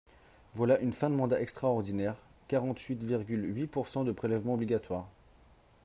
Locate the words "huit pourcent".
3.55-4.03